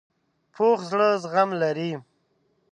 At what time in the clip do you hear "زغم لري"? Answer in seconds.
1.23-1.91